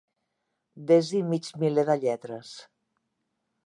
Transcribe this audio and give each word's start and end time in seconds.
Desi 0.93 1.21
mig 1.33 1.53
miler 1.65 1.87
de 1.93 2.01
lletres. 2.07 2.59